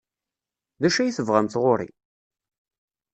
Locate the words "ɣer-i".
1.63-1.89